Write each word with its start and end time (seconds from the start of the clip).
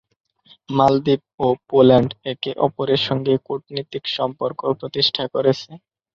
মালদ্বীপ 0.69 1.21
ও 1.39 1.57
পোল্যান্ড 1.69 2.11
একে 2.31 2.51
অপরের 2.65 3.01
সঙ্গে 3.07 3.33
কূটনৈতিক 3.47 4.03
সম্পর্ক 4.17 4.59
প্রতিষ্ঠা 4.79 5.23
করেছে। 5.33 5.71